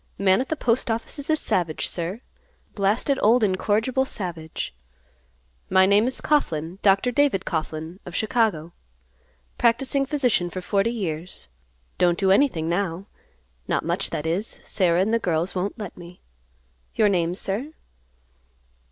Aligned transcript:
Man 0.17 0.41
at 0.41 0.49
the 0.49 0.55
Postoffice 0.55 1.19
is 1.19 1.29
a 1.29 1.35
savage, 1.35 1.87
sir; 1.87 2.21
blasted, 2.73 3.19
old 3.21 3.43
incorrigible 3.43 4.03
savage. 4.05 4.73
My 5.69 5.85
name 5.85 6.07
is 6.07 6.21
Coughlan; 6.21 6.79
Dr. 6.81 7.11
David 7.11 7.45
Coughlan, 7.45 7.99
of 8.03 8.15
Chicago; 8.15 8.73
practicing 9.59 10.07
physician 10.07 10.49
for 10.49 10.59
forty 10.59 10.89
years; 10.91 11.49
don't 11.99 12.17
do 12.17 12.31
anything 12.31 12.67
now; 12.67 13.05
not 13.67 13.85
much, 13.85 14.09
that 14.09 14.25
is. 14.25 14.47
Sarah 14.65 15.01
and 15.01 15.13
the 15.13 15.19
girls 15.19 15.53
won't 15.53 15.77
let 15.77 15.95
me. 15.95 16.23
Your 16.95 17.07
name, 17.07 17.35
sir?" 17.35 17.71